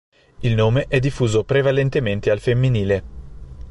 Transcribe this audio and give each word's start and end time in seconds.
Il 0.39 0.55
nome 0.55 0.85
è 0.87 0.97
diffuso 0.97 1.43
prevalentemente 1.43 2.31
al 2.31 2.39
femminile. 2.39 3.03